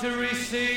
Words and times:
To 0.00 0.16
receive. 0.16 0.69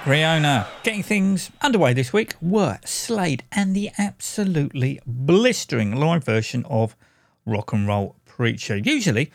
Acweorna. 0.00 0.66
Getting 0.82 1.02
things 1.02 1.50
underway 1.60 1.92
this 1.92 2.10
week 2.10 2.32
were 2.40 2.78
Slade 2.86 3.44
and 3.52 3.76
the 3.76 3.90
absolutely 3.98 4.98
blistering 5.06 5.94
live 5.94 6.24
version 6.24 6.64
of 6.70 6.96
Rock 7.44 7.74
and 7.74 7.86
Roll 7.86 8.16
Preacher. 8.24 8.78
Usually, 8.78 9.30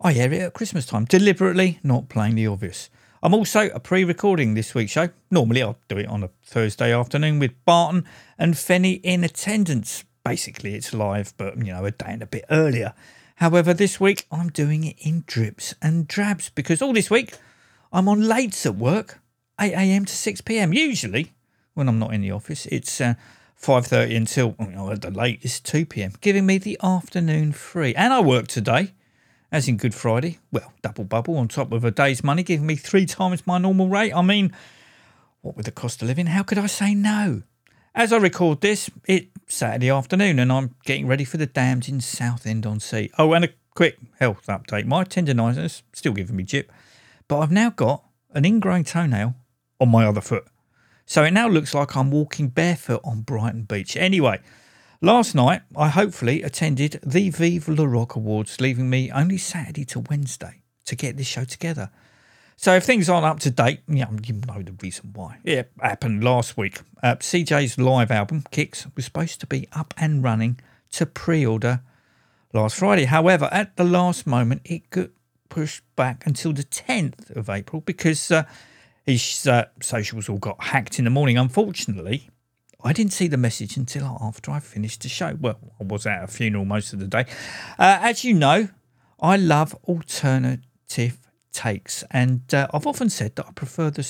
I 0.00 0.14
air 0.14 0.32
it 0.32 0.40
at 0.40 0.54
Christmas 0.54 0.86
time, 0.86 1.04
deliberately 1.04 1.78
not 1.82 2.08
playing 2.08 2.36
the 2.36 2.46
obvious. 2.46 2.88
I'm 3.22 3.34
also 3.34 3.68
a 3.68 3.80
pre 3.80 4.02
recording 4.02 4.54
this 4.54 4.74
week's 4.74 4.92
show. 4.92 5.10
Normally, 5.30 5.62
I'll 5.62 5.78
do 5.88 5.98
it 5.98 6.08
on 6.08 6.22
a 6.22 6.30
Thursday 6.42 6.90
afternoon 6.90 7.38
with 7.38 7.62
Barton 7.66 8.06
and 8.38 8.54
Fenny 8.54 9.02
in 9.02 9.24
attendance. 9.24 10.04
Basically, 10.24 10.74
it's 10.74 10.94
live, 10.94 11.34
but 11.36 11.58
you 11.58 11.74
know, 11.74 11.84
a 11.84 11.90
day 11.90 12.06
and 12.08 12.22
a 12.22 12.26
bit 12.26 12.46
earlier. 12.50 12.94
However, 13.36 13.74
this 13.74 14.00
week 14.00 14.26
I'm 14.32 14.48
doing 14.48 14.84
it 14.84 14.96
in 15.00 15.24
drips 15.26 15.74
and 15.82 16.08
drabs 16.08 16.48
because 16.48 16.80
all 16.80 16.94
this 16.94 17.10
week 17.10 17.34
I'm 17.92 18.08
on 18.08 18.22
lates 18.22 18.64
at 18.64 18.76
work, 18.76 19.20
8 19.60 19.72
a.m. 19.72 20.04
to 20.04 20.12
6 20.14 20.40
p.m. 20.42 20.72
Usually, 20.72 21.32
when 21.74 21.88
I'm 21.88 21.98
not 21.98 22.14
in 22.14 22.20
the 22.20 22.30
office, 22.30 22.66
it's 22.66 23.00
uh, 23.00 23.14
5:30 23.60 24.16
until 24.16 24.56
know, 24.58 24.90
at 24.90 25.02
the 25.02 25.10
latest 25.10 25.64
2 25.66 25.86
p.m., 25.86 26.12
giving 26.20 26.46
me 26.46 26.58
the 26.58 26.78
afternoon 26.82 27.52
free. 27.52 27.94
And 27.94 28.12
I 28.12 28.20
work 28.20 28.48
today, 28.48 28.92
as 29.50 29.68
in 29.68 29.76
Good 29.76 29.94
Friday. 29.94 30.38
Well, 30.52 30.72
double 30.82 31.04
bubble 31.04 31.36
on 31.36 31.48
top 31.48 31.72
of 31.72 31.84
a 31.84 31.90
day's 31.90 32.22
money, 32.22 32.42
giving 32.42 32.66
me 32.66 32.76
three 32.76 33.06
times 33.06 33.46
my 33.46 33.58
normal 33.58 33.88
rate. 33.88 34.12
I 34.12 34.22
mean, 34.22 34.52
what 35.40 35.56
with 35.56 35.66
the 35.66 35.72
cost 35.72 36.02
of 36.02 36.08
living, 36.08 36.26
how 36.26 36.42
could 36.42 36.58
I 36.58 36.66
say 36.66 36.94
no? 36.94 37.42
As 37.94 38.12
I 38.12 38.18
record 38.18 38.60
this, 38.60 38.90
it's 39.06 39.26
Saturday 39.48 39.90
afternoon 39.90 40.38
and 40.38 40.52
I'm 40.52 40.74
getting 40.84 41.06
ready 41.06 41.24
for 41.24 41.36
the 41.36 41.46
Damned 41.46 41.88
in 41.88 42.00
Southend 42.00 42.64
on 42.64 42.78
Sea. 42.78 43.10
Oh, 43.18 43.32
and 43.32 43.44
a 43.44 43.48
quick 43.74 43.98
health 44.20 44.46
update. 44.46 44.86
My 44.86 45.04
tendonitis 45.04 45.82
still 45.92 46.12
giving 46.12 46.36
me 46.36 46.44
jip, 46.44 46.70
but 47.26 47.40
I've 47.40 47.50
now 47.50 47.70
got 47.70 48.04
an 48.34 48.44
ingrowing 48.44 48.86
toenail 48.86 49.34
on 49.80 49.88
my 49.88 50.06
other 50.06 50.20
foot. 50.20 50.44
So 51.06 51.24
it 51.24 51.32
now 51.32 51.48
looks 51.48 51.74
like 51.74 51.96
I'm 51.96 52.10
walking 52.10 52.48
barefoot 52.48 53.00
on 53.02 53.22
Brighton 53.22 53.62
Beach. 53.62 53.96
Anyway, 53.96 54.40
last 55.00 55.34
night 55.34 55.62
I 55.76 55.88
hopefully 55.88 56.42
attended 56.42 57.00
the 57.02 57.30
Vive 57.30 57.68
Le 57.68 57.86
Rock 57.86 58.14
Awards, 58.14 58.60
leaving 58.60 58.90
me 58.90 59.10
only 59.10 59.38
Saturday 59.38 59.84
to 59.86 60.00
Wednesday 60.00 60.62
to 60.84 60.96
get 60.96 61.16
this 61.16 61.26
show 61.26 61.44
together. 61.44 61.90
So 62.56 62.74
if 62.74 62.84
things 62.84 63.08
aren't 63.08 63.24
up 63.24 63.38
to 63.40 63.50
date, 63.50 63.80
yeah, 63.86 64.10
you 64.24 64.34
know 64.46 64.62
the 64.62 64.74
reason 64.82 65.12
why. 65.14 65.38
It 65.44 65.70
happened 65.80 66.24
last 66.24 66.56
week. 66.56 66.80
Uh, 67.02 67.14
CJ's 67.14 67.78
live 67.78 68.10
album, 68.10 68.44
Kicks, 68.50 68.86
was 68.96 69.04
supposed 69.04 69.40
to 69.40 69.46
be 69.46 69.68
up 69.72 69.94
and 69.96 70.24
running 70.24 70.58
to 70.90 71.06
pre-order 71.06 71.82
last 72.52 72.76
Friday. 72.76 73.04
However, 73.04 73.48
at 73.52 73.76
the 73.76 73.84
last 73.84 74.26
moment, 74.26 74.62
it 74.64 74.90
got 74.90 75.10
pushed 75.48 75.84
back 75.94 76.26
until 76.26 76.52
the 76.52 76.64
10th 76.64 77.30
of 77.36 77.48
April 77.48 77.80
because 77.80 78.30
uh, 78.30 78.42
his 79.08 79.46
uh, 79.46 79.64
socials 79.80 80.28
all 80.28 80.36
got 80.38 80.62
hacked 80.62 80.98
in 80.98 81.06
the 81.06 81.10
morning. 81.10 81.38
Unfortunately, 81.38 82.28
I 82.84 82.92
didn't 82.92 83.14
see 83.14 83.26
the 83.26 83.38
message 83.38 83.76
until 83.76 84.18
after 84.20 84.50
I 84.50 84.60
finished 84.60 85.02
the 85.02 85.08
show. 85.08 85.34
Well, 85.40 85.58
I 85.80 85.84
was 85.84 86.06
at 86.06 86.24
a 86.24 86.26
funeral 86.26 86.66
most 86.66 86.92
of 86.92 86.98
the 86.98 87.06
day. 87.06 87.24
Uh, 87.78 87.98
as 88.02 88.22
you 88.22 88.34
know, 88.34 88.68
I 89.18 89.36
love 89.36 89.74
alternative 89.84 91.18
takes, 91.52 92.04
and 92.10 92.42
uh, 92.52 92.68
I've 92.74 92.86
often 92.86 93.08
said 93.08 93.34
that 93.36 93.46
I 93.46 93.52
prefer 93.52 93.90
the 93.90 94.06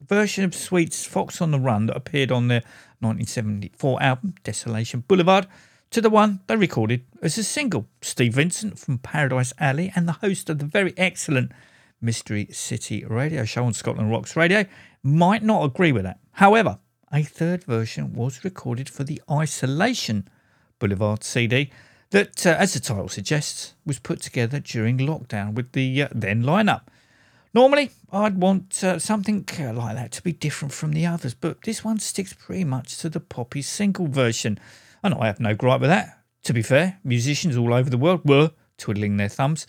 version 0.00 0.42
of 0.42 0.52
Sweet's 0.52 1.04
Fox 1.04 1.40
on 1.40 1.52
the 1.52 1.60
Run 1.60 1.86
that 1.86 1.96
appeared 1.96 2.32
on 2.32 2.48
their 2.48 2.62
1974 2.98 4.02
album, 4.02 4.34
Desolation 4.42 5.04
Boulevard, 5.06 5.46
to 5.90 6.00
the 6.00 6.10
one 6.10 6.40
they 6.48 6.56
recorded 6.56 7.04
as 7.22 7.38
a 7.38 7.44
single. 7.44 7.86
Steve 8.02 8.34
Vincent 8.34 8.80
from 8.80 8.98
Paradise 8.98 9.52
Alley 9.60 9.92
and 9.94 10.08
the 10.08 10.12
host 10.14 10.50
of 10.50 10.58
the 10.58 10.64
very 10.64 10.92
excellent 10.96 11.52
Mystery 12.00 12.48
City 12.52 13.04
radio 13.04 13.44
show 13.44 13.64
on 13.64 13.72
Scotland 13.72 14.10
Rocks 14.10 14.36
Radio 14.36 14.64
might 15.02 15.42
not 15.42 15.64
agree 15.64 15.92
with 15.92 16.04
that. 16.04 16.18
However, 16.32 16.78
a 17.12 17.22
third 17.22 17.64
version 17.64 18.12
was 18.12 18.44
recorded 18.44 18.88
for 18.88 19.04
the 19.04 19.22
Isolation 19.30 20.28
Boulevard 20.78 21.24
CD 21.24 21.70
that, 22.10 22.46
uh, 22.46 22.50
as 22.50 22.74
the 22.74 22.80
title 22.80 23.08
suggests, 23.08 23.74
was 23.84 23.98
put 23.98 24.20
together 24.20 24.60
during 24.60 24.98
lockdown 24.98 25.54
with 25.54 25.72
the 25.72 26.02
uh, 26.02 26.08
then 26.14 26.42
lineup. 26.42 26.82
Normally, 27.54 27.90
I'd 28.12 28.38
want 28.38 28.84
uh, 28.84 28.98
something 28.98 29.48
uh, 29.58 29.72
like 29.72 29.96
that 29.96 30.12
to 30.12 30.22
be 30.22 30.32
different 30.32 30.74
from 30.74 30.92
the 30.92 31.06
others, 31.06 31.34
but 31.34 31.62
this 31.62 31.82
one 31.82 31.98
sticks 31.98 32.34
pretty 32.34 32.64
much 32.64 32.98
to 32.98 33.08
the 33.08 33.20
poppy 33.20 33.62
single 33.62 34.08
version, 34.08 34.58
and 35.02 35.14
I 35.14 35.26
have 35.26 35.40
no 35.40 35.54
gripe 35.54 35.80
with 35.80 35.90
that. 35.90 36.20
To 36.44 36.52
be 36.52 36.62
fair, 36.62 36.98
musicians 37.02 37.56
all 37.56 37.72
over 37.72 37.88
the 37.88 37.98
world 37.98 38.28
were 38.28 38.50
twiddling 38.76 39.16
their 39.16 39.28
thumbs, 39.28 39.66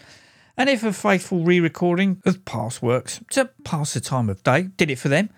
and 0.58 0.70
if 0.70 0.84
a 0.84 0.92
faithful 0.92 1.44
re 1.44 1.60
recording 1.60 2.22
of 2.26 2.44
past 2.46 2.82
works 2.82 3.22
to 3.32 3.46
pass 3.64 3.94
the 3.94 4.00
time 4.00 4.30
of 4.30 4.44
day 4.44 4.64
did 4.78 4.90
it 4.90 5.00
for 5.00 5.10
them, 5.10 5.30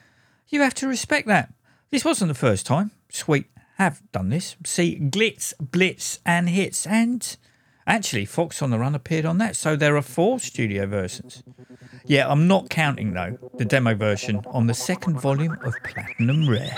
you 0.48 0.62
have 0.62 0.74
to 0.76 0.88
respect 0.88 1.28
that. 1.28 1.54
This 1.92 2.06
wasn't 2.06 2.30
the 2.30 2.36
first 2.36 2.66
time 2.66 2.92
Sweet 3.10 3.48
have 3.78 4.02
done 4.12 4.30
this. 4.30 4.56
See 4.66 5.00
Glitz, 5.00 5.54
Blitz, 5.60 6.20
and 6.26 6.50
Hits, 6.50 6.86
and 6.86 7.38
actually 7.88 8.26
Fox 8.26 8.62
on 8.62 8.70
the 8.70 8.80
Run 8.80 8.94
appeared 8.94 9.26
on 9.26 9.38
that, 9.40 9.56
so 9.56 9.76
there 9.76 9.96
are 9.96 10.02
four 10.02 10.40
studio 10.40 10.86
versions. 10.86 11.44
Yeah, 12.06 12.30
I'm 12.30 12.48
not 12.48 12.70
counting 12.70 13.14
though 13.14 13.38
the 13.58 13.66
demo 13.66 13.96
version 13.96 14.42
on 14.48 14.68
the 14.68 14.74
second 14.74 15.20
volume 15.20 15.58
of 15.64 15.74
Platinum 15.84 16.50
Rare. 16.50 16.76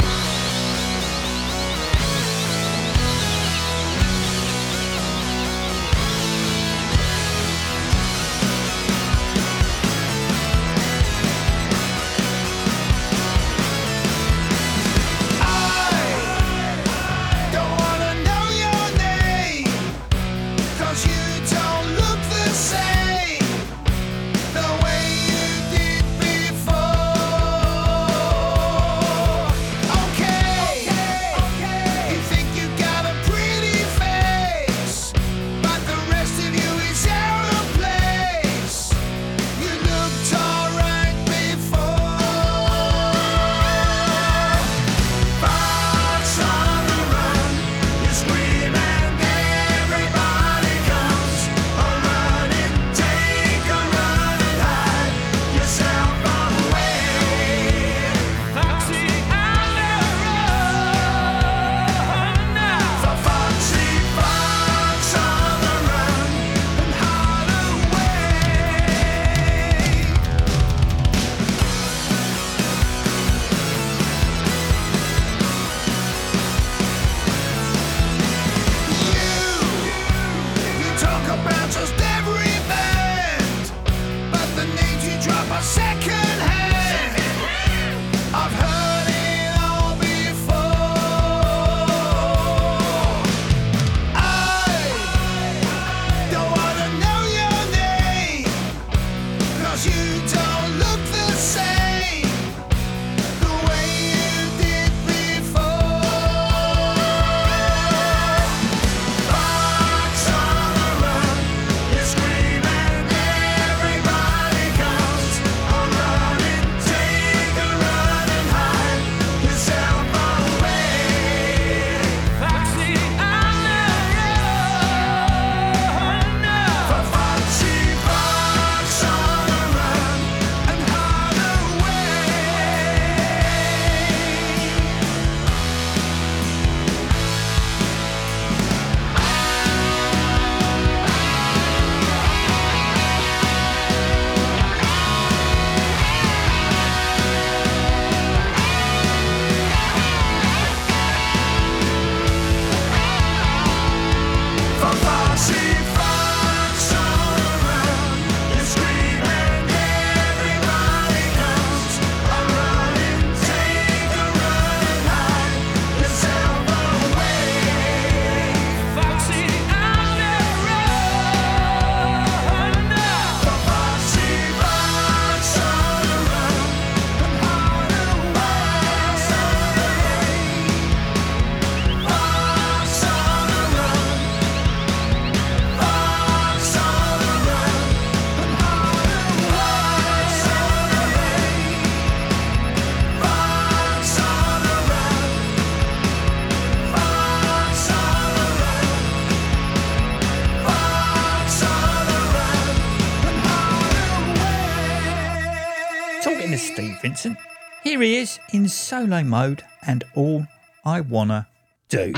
Here 208.01 208.09
he 208.09 208.17
is 208.17 208.39
in 208.51 208.67
solo 208.67 209.21
mode 209.21 209.61
and 209.85 210.03
all 210.15 210.47
I 210.83 211.01
wanna 211.01 211.47
do. 211.87 212.13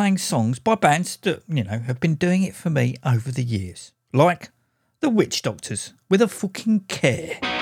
playing 0.00 0.16
songs 0.16 0.58
by 0.58 0.74
bands 0.74 1.18
that, 1.18 1.42
you 1.46 1.62
know, 1.62 1.78
have 1.80 2.00
been 2.00 2.14
doing 2.14 2.42
it 2.42 2.54
for 2.54 2.70
me 2.70 2.96
over 3.04 3.30
the 3.30 3.44
years, 3.44 3.92
like 4.14 4.50
The 5.00 5.10
WitchDoktors 5.10 5.92
with 6.08 6.22
a 6.22 6.28
fucking 6.28 6.84
care. 6.88 7.59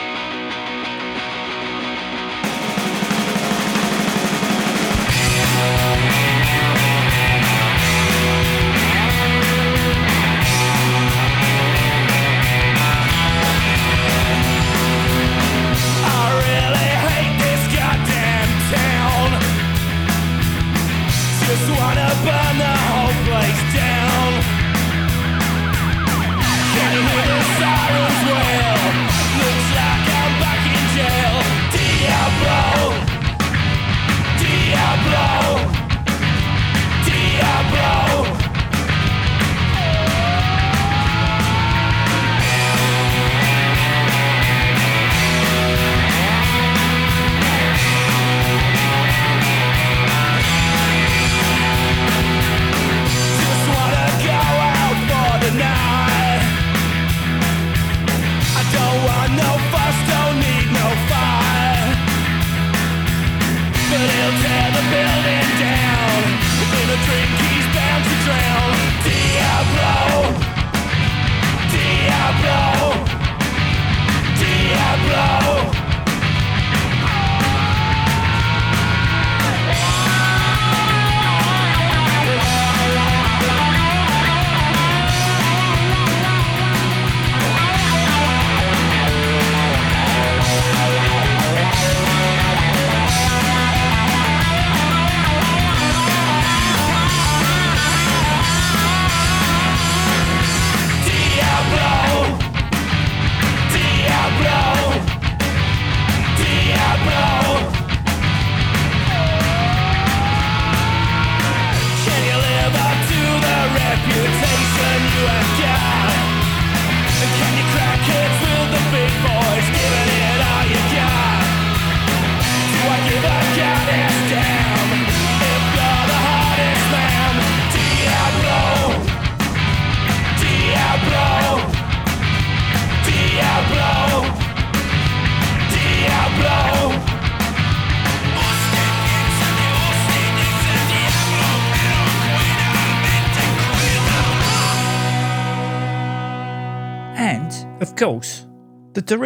The 149.08 149.16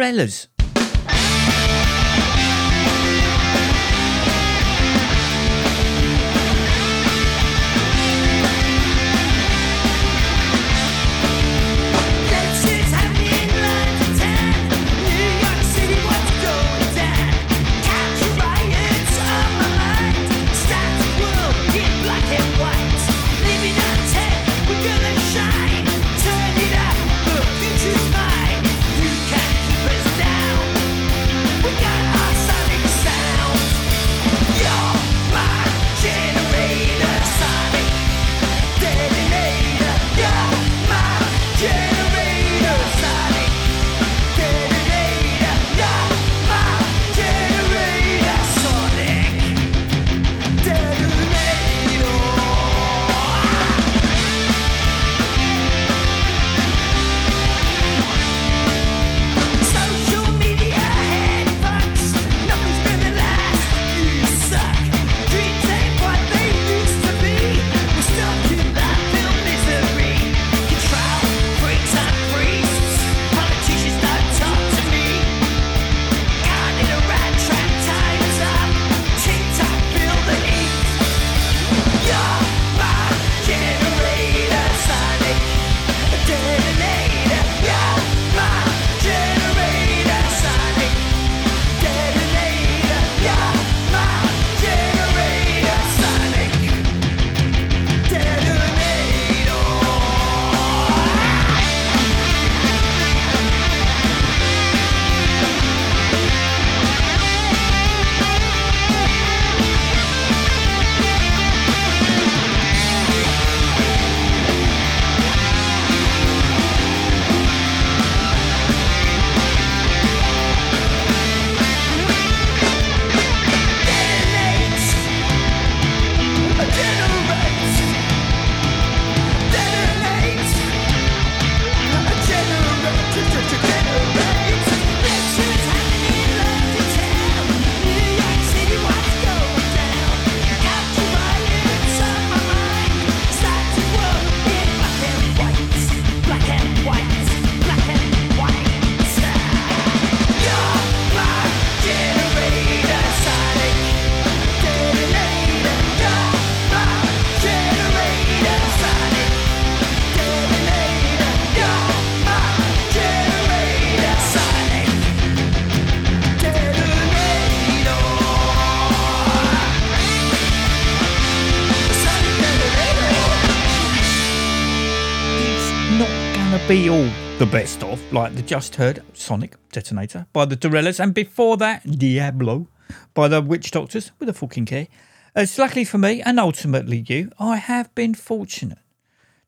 like 178.13 178.35
the 178.35 178.43
just 178.43 178.75
heard 178.75 179.01
Sonic 179.13 179.55
Detonator 179.71 180.27
by 180.33 180.45
the 180.45 180.55
DeRellas, 180.55 180.99
and 180.99 181.15
before 181.15 181.57
that, 181.57 181.83
Diablo 181.83 182.67
by 183.15 183.27
the 183.27 183.41
WitchDoktors 183.41 184.11
with 184.19 184.29
a 184.29 184.33
fucking 184.33 184.65
key. 184.65 184.87
As 185.33 185.57
uh, 185.57 185.63
luckily 185.63 185.83
for 185.83 185.97
me, 185.97 186.21
and 186.21 186.39
ultimately 186.39 187.03
you, 187.07 187.31
I 187.39 187.55
have 187.55 187.93
been 187.95 188.13
fortunate 188.13 188.77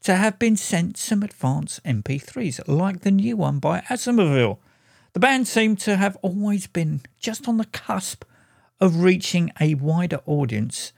to 0.01 0.15
have 0.15 0.39
been 0.39 0.57
sent 0.57 0.97
some 0.97 1.21
advanced 1.21 1.83
MP3s, 1.83 2.59
like 2.67 3.01
the 3.01 3.11
new 3.11 3.37
one 3.37 3.59
by 3.59 3.81
Asomvel. 3.81 4.57
The 5.13 5.19
band 5.19 5.47
seem 5.47 5.75
to 5.77 5.97
have 5.97 6.17
always 6.23 6.65
been 6.65 7.01
just 7.19 7.47
on 7.47 7.57
the 7.57 7.65
cusp 7.65 8.25
of 8.81 9.03
reaching 9.03 9.51
a 9.61 9.75
wider 9.75 10.21
audience, 10.25 10.91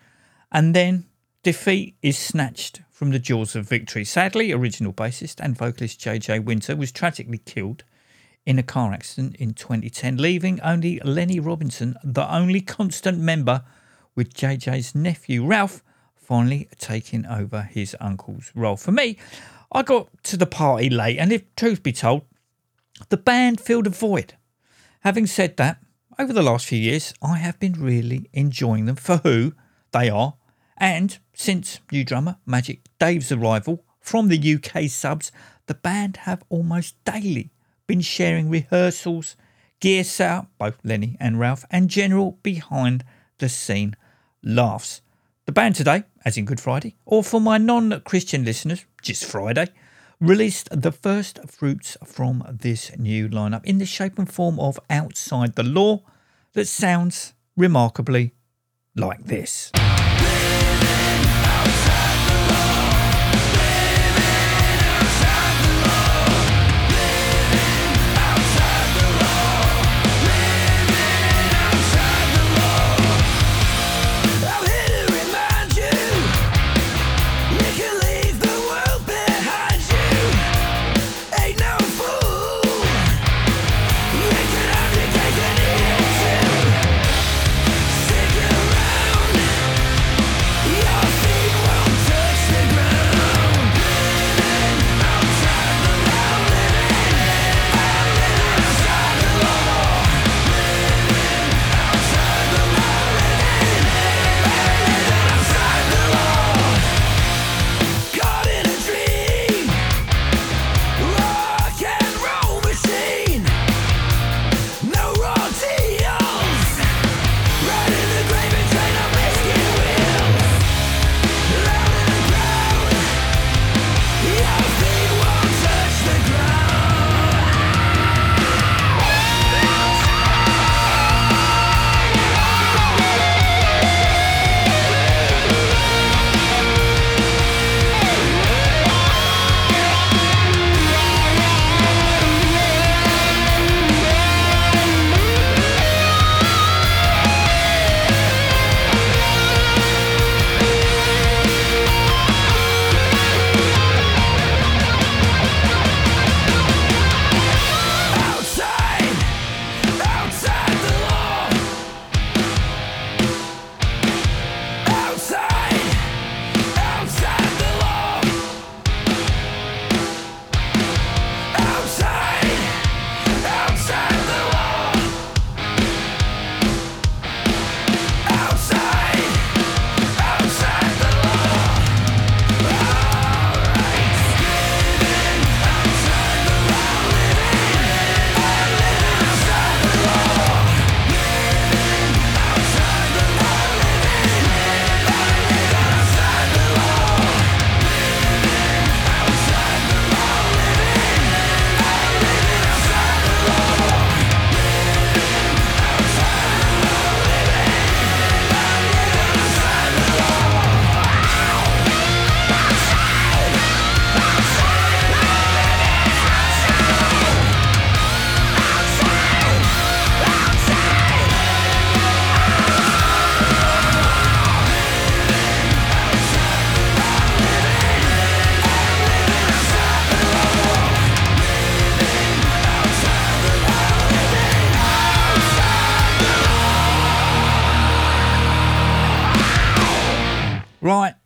and 0.54 0.74
then 0.74 1.06
defeat 1.44 1.98
is 2.02 2.18
snatched 2.18 2.82
from 2.98 3.12
the 3.12 3.20
jaws 3.20 3.56
of 3.56 3.70
victory. 3.70 4.04
Sadly, 4.04 4.52
original 4.52 4.92
bassist 4.92 5.40
and 5.40 5.56
vocalist 5.56 6.00
JJ 6.00 6.44
Winter 6.46 6.76
was 6.76 6.92
tragically 6.92 7.38
killed 7.38 7.84
in 8.44 8.58
a 8.58 8.64
car 8.64 8.92
accident 8.92 9.36
in 9.36 9.54
2010, 9.54 10.18
leaving 10.18 10.60
only 10.62 11.00
Lenny 11.02 11.40
Robinson, 11.40 11.96
the 12.04 12.28
only 12.34 12.60
constant 12.60 13.20
member, 13.20 13.64
with 14.16 14.34
JJ's 14.34 14.96
nephew 14.96 15.46
Ralph 15.46 15.84
finally 16.16 16.70
taking 16.80 17.28
over 17.28 17.62
his 17.62 17.96
uncle's 18.00 18.52
role. 18.56 18.78
For 18.78 18.92
me, 18.92 19.20
I 19.72 19.84
got 19.84 20.10
to 20.24 20.36
the 20.36 20.48
party 20.48 20.90
late, 20.90 21.20
and 21.20 21.32
if 21.32 21.44
truth 21.56 21.84
be 21.84 21.94
told, 21.94 22.24
the 23.10 23.18
band 23.18 23.62
filled 23.62 23.86
a 23.86 23.92
void. 23.92 24.34
Having 25.02 25.28
said 25.28 25.58
that, 25.58 25.78
over 26.18 26.34
the 26.34 26.42
last 26.42 26.66
few 26.66 26.80
years, 26.80 27.14
I 27.22 27.38
have 27.38 27.60
been 27.60 27.74
really 27.74 28.28
enjoying 28.34 28.86
them 28.86 28.96
for 28.96 29.18
who 29.18 29.54
they 29.92 30.10
are 30.10 30.34
and 30.78 31.20
since 31.38 31.80
new 31.92 32.04
drummer 32.04 32.38
Magic 32.48 32.82
Dave's 33.00 33.32
arrival 33.32 33.86
from 34.02 34.28
the 34.28 34.56
UK 34.56 34.90
subs, 34.90 35.32
the 35.68 35.76
band 35.76 36.18
have 36.18 36.44
almost 36.50 36.96
daily 37.06 37.52
been 37.86 38.02
sharing 38.02 38.50
rehearsals, 38.50 39.36
gear 39.80 40.04
setup, 40.04 40.50
both 40.58 40.80
Lenny 40.84 41.16
and 41.20 41.40
Ralph, 41.40 41.64
and 41.70 41.90
general 41.90 42.40
behind 42.42 43.06
the 43.38 43.50
scene 43.50 43.96
laughs. 44.44 45.02
The 45.46 45.52
band 45.52 45.76
today, 45.76 46.06
as 46.26 46.38
in 46.38 46.46
Good 46.46 46.60
Friday, 46.60 46.96
or 47.06 47.24
for 47.24 47.40
my 47.40 47.60
non 47.60 48.02
Christian 48.02 48.44
listeners, 48.44 48.86
just 49.04 49.24
Friday, 49.24 49.68
released 50.20 50.70
the 50.72 50.92
first 50.92 51.40
fruits 51.48 51.96
from 52.04 52.44
this 52.50 52.98
new 52.98 53.30
lineup 53.30 53.64
in 53.64 53.78
the 53.78 53.86
shape 53.86 54.18
and 54.18 54.30
form 54.30 54.60
of 54.60 54.80
Outside 54.90 55.54
the 55.54 55.64
Law 55.64 56.02
that 56.54 56.68
sounds 56.68 57.34
remarkably 57.56 58.34
like 58.96 59.24
this. 59.26 59.72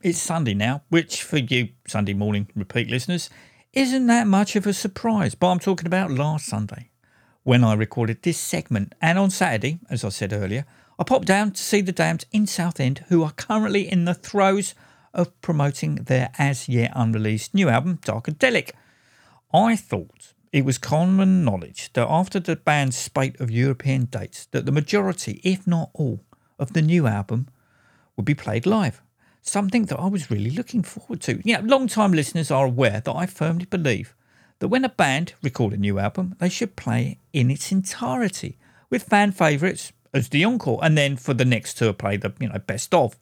It's 0.04 0.18
Sunday 0.18 0.56
now, 0.56 0.82
which 0.90 1.22
for 1.22 1.38
you 1.38 1.70
Sunday 1.88 2.16
morning 2.16 2.48
repeat 2.56 2.90
listeners 2.90 3.30
isn't 3.72 4.08
that 4.08 4.26
much 4.26 4.56
of 4.56 4.66
a 4.66 4.74
surprise, 4.74 5.36
but 5.36 5.52
I'm 5.52 5.60
talking 5.60 5.86
about 5.86 6.10
last 6.10 6.48
Sunday 6.48 6.90
when 7.44 7.64
I 7.64 7.76
recorded 7.76 8.24
this 8.24 8.40
segment. 8.40 8.96
And 9.00 9.20
on 9.20 9.30
Saturday, 9.30 9.78
as 9.92 10.04
I 10.04 10.10
said 10.10 10.34
earlier, 10.34 10.66
I 10.98 11.04
popped 11.04 11.28
down 11.28 11.52
to 11.52 11.62
see 11.62 11.82
the 11.82 11.92
Damned 11.92 12.26
in 12.32 12.48
Southend, 12.48 13.06
who 13.10 13.24
are 13.24 13.32
currently 13.34 13.88
in 13.88 14.06
the 14.06 14.16
throes 14.16 14.74
of 15.14 15.40
promoting 15.42 15.96
their 15.96 16.32
as 16.40 16.68
yet 16.68 16.92
unreleased 16.96 17.54
new 17.54 17.70
album, 17.70 18.00
Darkadelic. 18.04 18.72
I 19.54 19.76
thought 19.76 20.34
it 20.52 20.66
was 20.66 20.80
common 20.80 21.46
knowledge 21.46 21.94
that 21.94 22.10
after 22.10 22.40
the 22.40 22.56
band's 22.56 22.98
spate 22.98 23.40
of 23.40 23.52
European 23.52 24.06
dates, 24.06 24.48
that 24.48 24.66
the 24.66 24.72
majority, 24.72 25.40
if 25.44 25.68
not 25.68 25.92
all, 25.94 26.22
of 26.58 26.74
the 26.74 26.82
new 26.82 27.06
album 27.06 27.50
would 28.18 28.26
be 28.26 28.34
played 28.34 28.66
live. 28.66 29.04
Something 29.41 29.86
that 29.86 29.99
I 29.99 30.08
was 30.08 30.30
really 30.30 30.51
looking 30.51 30.84
forward 30.84 31.21
to. 31.21 31.41
Yeah, 31.43 31.62
long-time 31.63 32.13
listeners 32.13 32.51
are 32.51 32.65
aware 32.65 33.01
that 33.01 33.15
I 33.15 33.25
firmly 33.25 33.65
believe 33.65 34.15
that 34.60 34.67
when 34.67 34.86
a 34.86 34.89
band 34.89 35.34
record 35.41 35.73
a 35.73 35.77
new 35.77 35.97
album, 35.97 36.36
they 36.39 36.49
should 36.49 36.75
play 36.75 37.17
it 37.34 37.39
in 37.39 37.49
its 37.49 37.71
entirety, 37.71 38.58
with 38.91 39.04
fan 39.04 39.32
favourites 39.32 39.91
as 40.13 40.30
the 40.30 40.43
encore, 40.43 40.80
and 40.84 40.97
then 40.97 41.17
for 41.17 41.34
the 41.34 41.45
next 41.45 41.77
tour 41.77 41.93
play 41.93 42.17
the 42.17 42.34
you 42.39 42.49
know 42.49 42.60
best 42.60 42.93
of. 42.93 43.17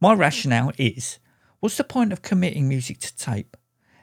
My 0.00 0.12
rationale 0.12 0.72
is, 0.76 1.18
what's 1.60 1.78
the 1.78 1.84
point 1.84 2.12
of 2.12 2.22
committing 2.22 2.68
music 2.68 2.98
to 2.98 3.16
tape, 3.16 3.56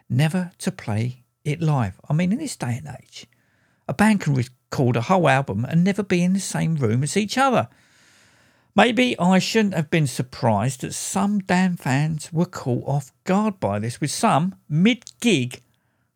never 0.10 0.52
to 0.60 0.72
play 0.72 1.26
it 1.44 1.62
live? 1.62 2.00
I 2.10 2.14
mean, 2.14 2.32
in 2.32 2.40
this 2.40 2.56
day 2.56 2.82
and 2.84 2.98
age, 3.00 3.28
a 3.88 3.94
band 3.94 4.22
can 4.22 4.34
record 4.34 4.96
a 4.96 5.02
whole 5.02 5.30
album 5.30 5.66
and 5.66 5.84
never 5.84 6.02
be 6.02 6.24
in 6.24 6.34
the 6.34 6.40
same 6.40 6.76
room 6.76 7.04
as 7.04 7.16
each 7.16 7.38
other. 7.38 7.70
Maybe 8.80 9.20
I 9.20 9.40
shouldn't 9.40 9.74
have 9.74 9.90
been 9.90 10.08
surprised 10.08 10.80
that 10.82 10.94
some 10.94 11.40
Damned 11.40 11.82
fans 11.82 12.32
were 12.32 12.46
caught 12.46 12.88
off 12.88 13.12
guard 13.26 13.60
by 13.60 13.78
this, 13.78 14.00
with 14.00 14.10
some 14.10 14.56
mid 14.70 15.04
gig 15.20 15.62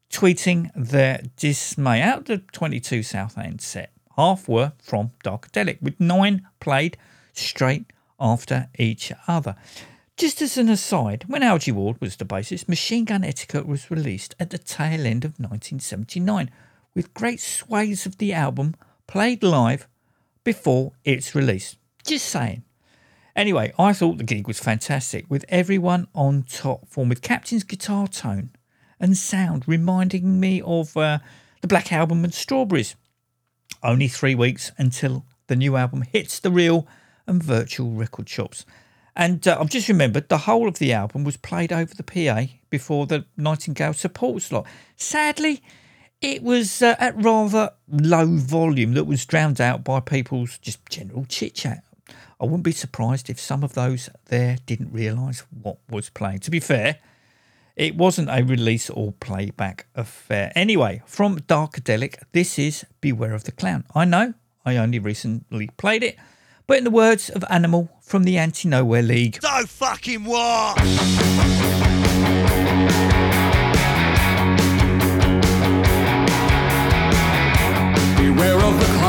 tweeting 0.09 0.71
their 0.73 1.23
dismay. 1.35 2.01
Out 2.01 2.19
of 2.19 2.25
the 2.25 2.37
22 2.37 3.03
Southend 3.03 3.59
set, 3.59 3.91
half 4.15 4.47
were 4.47 4.71
from 4.81 5.11
Darkadelic, 5.25 5.81
with 5.81 5.99
nine 5.99 6.47
played 6.61 6.95
straight 7.33 7.91
after 8.17 8.69
each 8.79 9.11
other. 9.27 9.57
Just 10.15 10.41
as 10.41 10.57
an 10.57 10.69
aside, 10.69 11.25
when 11.27 11.43
Algy 11.43 11.73
Ward 11.73 11.99
was 11.99 12.15
the 12.15 12.23
bassist, 12.23 12.69
Machine 12.69 13.03
Gun 13.03 13.25
Etiquette 13.25 13.67
was 13.67 13.91
released 13.91 14.35
at 14.39 14.51
the 14.51 14.57
tail 14.57 15.05
end 15.05 15.25
of 15.25 15.31
1979, 15.31 16.49
with 16.95 17.13
great 17.13 17.41
swathes 17.41 18.05
of 18.05 18.19
the 18.19 18.31
album 18.31 18.73
played 19.05 19.43
live 19.43 19.85
before 20.45 20.93
its 21.03 21.35
release. 21.35 21.75
Just 22.05 22.27
saying. 22.27 22.63
Anyway, 23.35 23.73
I 23.79 23.93
thought 23.93 24.17
the 24.17 24.23
gig 24.23 24.47
was 24.47 24.59
fantastic, 24.59 25.25
with 25.29 25.45
everyone 25.49 26.07
on 26.13 26.43
top 26.43 26.87
form, 26.87 27.09
with 27.09 27.21
Captain's 27.21 27.63
guitar 27.63 28.07
tone 28.07 28.51
and 28.99 29.17
sound 29.17 29.67
reminding 29.67 30.39
me 30.39 30.61
of 30.61 30.95
uh, 30.95 31.19
the 31.61 31.67
Black 31.67 31.91
Album 31.91 32.23
and 32.23 32.33
Strawberries. 32.33 32.95
Only 33.81 34.07
three 34.07 34.35
weeks 34.35 34.71
until 34.77 35.25
the 35.47 35.55
new 35.55 35.75
album 35.75 36.03
hits 36.03 36.39
the 36.39 36.51
real 36.51 36.87
and 37.25 37.41
virtual 37.41 37.91
record 37.91 38.29
shops. 38.29 38.65
And 39.15 39.47
uh, 39.47 39.57
I've 39.59 39.69
just 39.69 39.89
remembered 39.89 40.29
the 40.29 40.39
whole 40.39 40.67
of 40.67 40.79
the 40.79 40.93
album 40.93 41.23
was 41.23 41.37
played 41.37 41.71
over 41.71 41.93
the 41.93 42.03
PA 42.03 42.53
before 42.69 43.05
the 43.05 43.25
Nightingale 43.37 43.93
support 43.93 44.41
slot. 44.41 44.65
Sadly, 44.95 45.61
it 46.21 46.41
was 46.41 46.81
uh, 46.81 46.95
at 46.99 47.21
rather 47.21 47.71
low 47.87 48.25
volume 48.37 48.93
that 48.93 49.03
was 49.03 49.25
drowned 49.25 49.59
out 49.59 49.83
by 49.83 49.99
people's 49.99 50.57
just 50.59 50.85
general 50.89 51.25
chit 51.25 51.55
chat. 51.55 51.83
I 52.43 52.45
wouldn't 52.45 52.63
be 52.63 52.73
surprised 52.73 53.29
if 53.29 53.39
some 53.39 53.63
of 53.63 53.71
those 53.71 54.09
there 54.25 54.57
didn't 54.65 54.91
realise 54.91 55.45
what 55.49 55.77
was 55.89 56.09
playing. 56.09 56.39
To 56.39 56.51
be 56.51 56.59
fair, 56.59 56.97
it 57.77 57.95
wasn't 57.95 58.27
a 58.29 58.43
release 58.43 58.89
or 58.89 59.13
playback 59.13 59.85
affair. 59.95 60.51
Anyway, 60.53 61.01
from 61.05 61.39
Darkadelic, 61.39 62.17
this 62.33 62.59
is 62.59 62.85
Beware 62.99 63.33
of 63.33 63.45
the 63.45 63.53
Clown. 63.53 63.85
I 63.95 64.03
know 64.03 64.33
I 64.65 64.75
only 64.75 64.99
recently 64.99 65.69
played 65.77 66.03
it, 66.03 66.17
but 66.67 66.77
in 66.79 66.83
the 66.83 66.91
words 66.91 67.29
of 67.29 67.45
Animal 67.49 67.89
from 68.01 68.25
the 68.25 68.37
Anti 68.37 68.67
Nowhere 68.67 69.03
League, 69.03 69.39
So 69.41 69.65
fucking 69.65 70.25
what? 70.25 70.75
Beware 78.17 78.59
of 78.59 78.79
the 78.79 79.02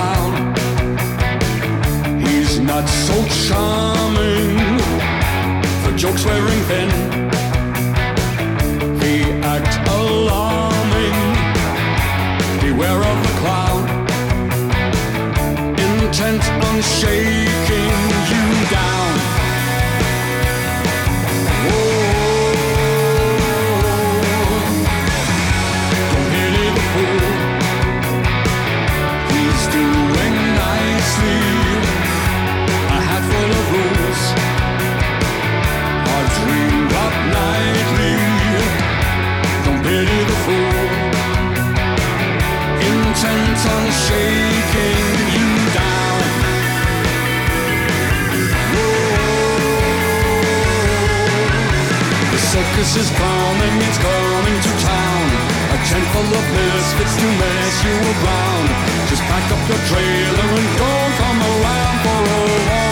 Jokes 6.17 6.64
Full 56.15 56.23
of 56.23 56.47
misfits 56.55 57.17
to 57.17 57.27
mess 57.27 57.77
you 57.83 57.91
around. 57.91 58.69
Just 59.11 59.23
pack 59.23 59.51
up 59.51 59.69
your 59.69 59.83
trailer 59.91 60.49
and 60.59 60.69
don't 60.79 61.15
come 61.19 61.41
around 61.43 61.97
for 62.05 62.21
a 62.23 62.39
long, 62.71 62.84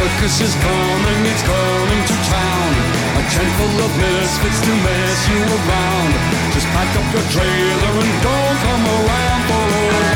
circus 0.00 0.40
is 0.40 0.54
coming, 0.54 1.20
it's 1.26 1.42
coming 1.42 2.02
to 2.10 2.16
town. 2.28 2.72
A 3.18 3.22
tent 3.32 3.50
full 3.58 3.76
of 3.84 3.92
misfits 3.98 4.60
to 4.66 4.72
mess 4.84 5.20
you 5.28 5.40
around. 5.58 6.10
Just 6.54 6.66
pack 6.74 6.90
up 6.98 7.06
your 7.14 7.26
trailer 7.34 7.92
and 8.04 8.14
don't 8.22 8.58
come 8.64 8.84
around 8.96 9.40
for 9.48 10.09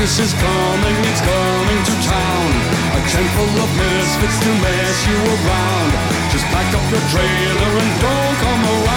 Christmas 0.00 0.32
is 0.32 0.40
coming, 0.40 0.96
it's 1.12 1.20
coming 1.20 1.80
to 1.84 1.94
town. 2.08 2.50
A 2.96 3.00
full 3.36 3.56
of 3.60 3.70
misfits 3.76 4.38
to 4.40 4.48
mess 4.48 5.06
you 5.06 5.18
around. 5.28 5.92
Just 6.32 6.46
pack 6.46 6.72
up 6.72 6.90
your 6.90 7.04
trailer 7.12 7.72
and 7.82 8.00
don't 8.00 8.36
come 8.40 8.64
around 8.64 8.89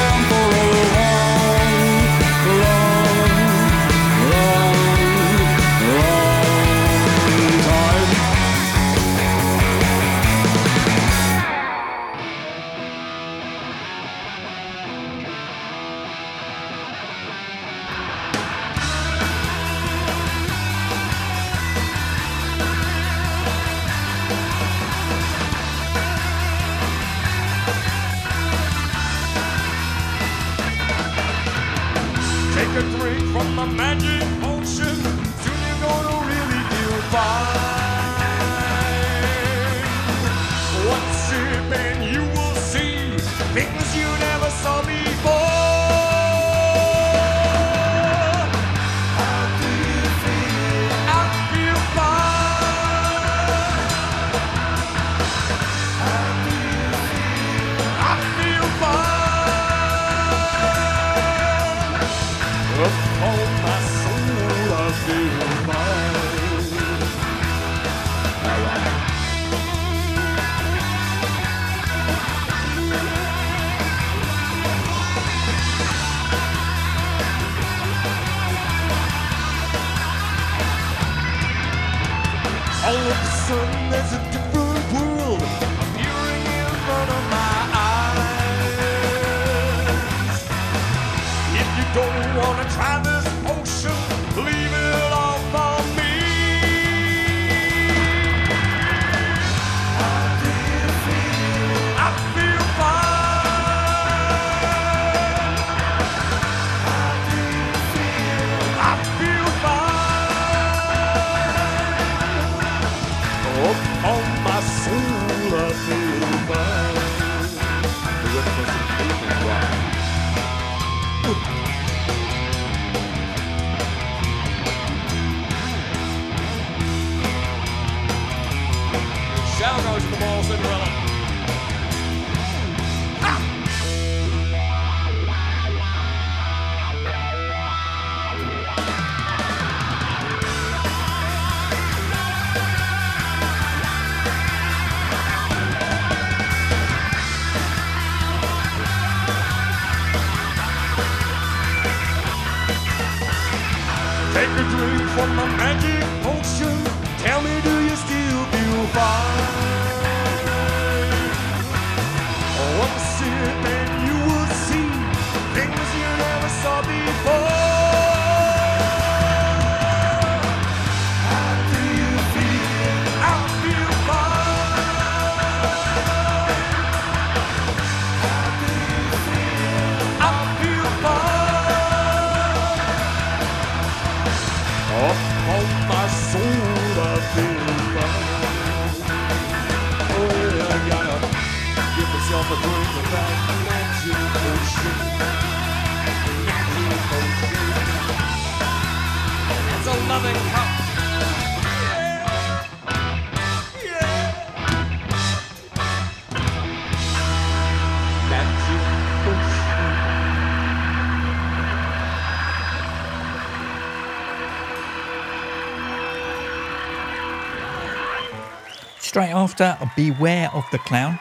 after 219.44 219.78
Beware 219.98 220.50
of 220.54 220.64
the 220.72 220.78
Clown 220.78 221.20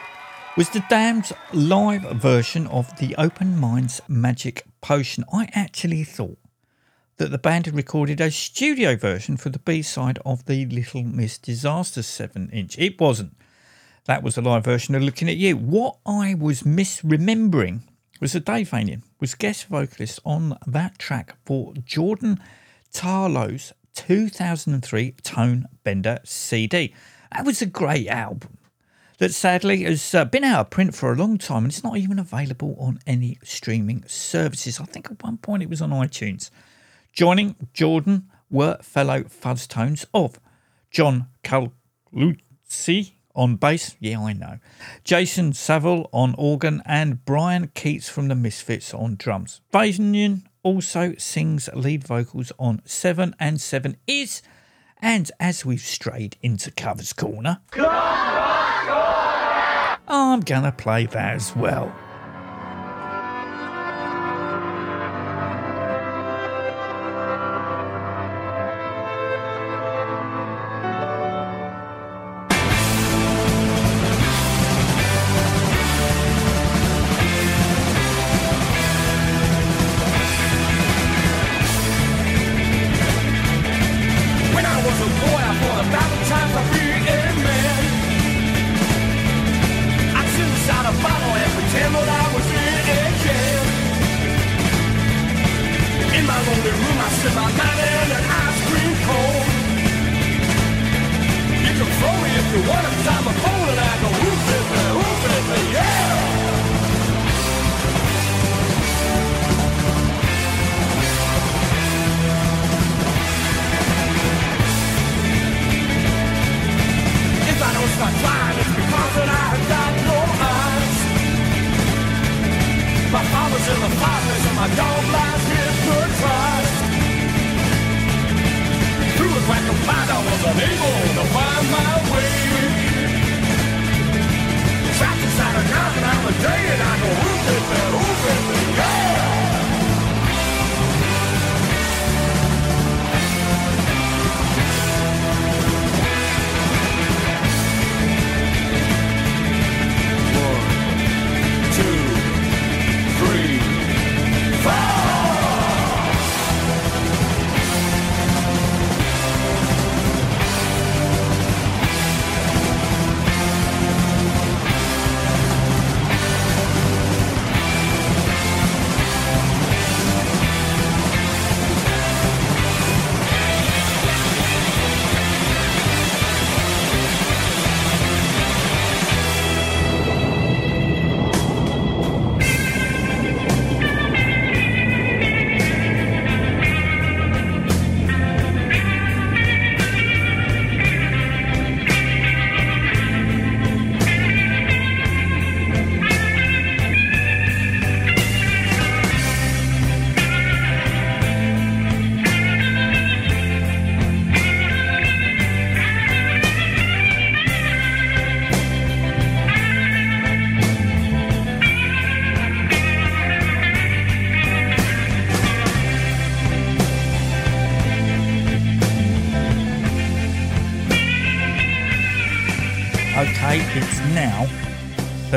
was 0.55 0.69
the 0.69 0.81
Damned's 0.89 1.33
live 1.51 2.03
version 2.13 2.67
of 2.67 2.97
the 2.97 3.13
Open 3.17 3.59
Minds 3.59 3.99
Magic 4.07 4.63
Potion. 4.79 5.25
I 5.33 5.49
actually 5.53 6.05
thought 6.05 6.37
that 7.17 7.31
the 7.31 7.37
band 7.37 7.65
had 7.65 7.75
recorded 7.75 8.21
a 8.21 8.31
studio 8.31 8.95
version 8.95 9.35
for 9.35 9.49
the 9.49 9.59
B 9.59 9.81
side 9.81 10.19
of 10.25 10.45
the 10.45 10.65
Little 10.67 11.03
Miss 11.03 11.37
Disaster 11.37 12.01
7 12.01 12.49
inch. 12.51 12.79
It 12.79 12.97
wasn't. 12.97 13.35
That 14.05 14.23
was 14.23 14.35
the 14.35 14.41
live 14.41 14.63
version 14.63 14.95
of 14.95 15.03
Looking 15.03 15.27
at 15.27 15.35
You. 15.35 15.57
What 15.57 15.97
I 16.05 16.33
was 16.33 16.63
misremembering 16.63 17.81
was 18.21 18.31
that 18.31 18.45
Dave 18.45 18.69
Vanian 18.69 19.01
was 19.19 19.35
guest 19.35 19.65
vocalist 19.65 20.21
on 20.23 20.57
that 20.65 20.97
track 20.97 21.35
for 21.43 21.73
Jordan 21.83 22.39
Tarlow's 22.93 23.73
2003 23.95 25.11
Tone 25.23 25.67
Bender 25.83 26.19
CD. 26.23 26.93
That 27.33 27.45
was 27.45 27.61
a 27.61 27.65
great 27.65 28.07
album 28.07 28.57
that 29.17 29.33
sadly 29.33 29.83
has 29.83 30.13
uh, 30.13 30.25
been 30.25 30.43
out 30.43 30.59
of 30.59 30.69
print 30.69 30.93
for 30.93 31.11
a 31.11 31.15
long 31.15 31.37
time 31.37 31.63
and 31.63 31.71
it's 31.71 31.83
not 31.83 31.97
even 31.97 32.19
available 32.19 32.75
on 32.79 32.99
any 33.07 33.39
streaming 33.43 34.03
services. 34.07 34.79
I 34.79 34.85
think 34.85 35.09
at 35.09 35.23
one 35.23 35.37
point 35.37 35.63
it 35.63 35.69
was 35.69 35.81
on 35.81 35.89
iTunes. 35.89 36.51
Joining 37.11 37.55
Jordan 37.73 38.29
were 38.51 38.77
fellow 38.81 39.23
Fuzztones 39.23 40.05
of 40.13 40.39
John 40.91 41.27
Caluzzi 41.43 43.13
on 43.35 43.55
bass, 43.55 43.95
yeah, 43.99 44.19
I 44.19 44.33
know, 44.33 44.59
Jason 45.03 45.53
Saville 45.53 46.07
on 46.13 46.35
organ, 46.37 46.83
and 46.85 47.25
Brian 47.25 47.71
Keats 47.73 48.07
from 48.07 48.27
the 48.27 48.35
Misfits 48.35 48.93
on 48.93 49.15
drums. 49.15 49.61
Vanian 49.73 50.43
also 50.61 51.15
sings 51.17 51.67
lead 51.73 52.03
vocals 52.03 52.51
on 52.59 52.81
Seven 52.85 53.35
and 53.39 53.59
Seven 53.59 53.97
Is, 54.05 54.43
and 55.03 55.29
as 55.39 55.65
we've 55.65 55.81
strayed 55.81 56.37
into 56.41 56.71
Covers 56.71 57.11
Corner, 57.13 57.59
I'm 60.07 60.39
gonna 60.39 60.71
play 60.71 61.05
that 61.07 61.35
as 61.35 61.55
well. 61.55 61.93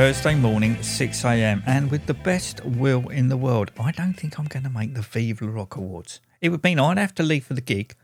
Thursday 0.07 0.37
morning, 0.37 0.81
6 0.81 1.25
a.m., 1.25 1.65
and 1.67 1.91
with 1.91 2.07
the 2.07 2.15
best 2.15 2.65
will 2.65 3.09
in 3.09 3.27
the 3.27 3.37
world, 3.37 3.73
I 3.77 3.91
don't 3.91 4.15
think 4.15 4.39
I'm 4.39 4.45
going 4.45 4.63
to 4.63 4.71
make 4.71 4.95
the 4.95 5.03
Vive 5.03 5.43
Le 5.43 5.51
Rock 5.51 5.75
Awards. 5.75 6.21
It 6.41 6.51
would 6.51 6.63
mean 6.63 6.79
I'd 6.79 6.97
have 6.97 7.13
to 7.17 7.25
leave 7.25 7.45
for 7.45 7.55
the 7.55 7.61
gig 7.61 7.97